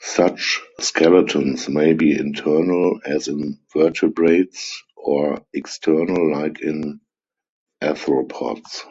Such 0.00 0.60
skeletons 0.80 1.68
may 1.68 1.92
be 1.92 2.18
internal, 2.18 3.00
as 3.04 3.28
in 3.28 3.60
vertebrates, 3.72 4.82
or 4.96 5.44
external, 5.52 6.28
like 6.32 6.60
in 6.60 6.98
arthropods. 7.80 8.82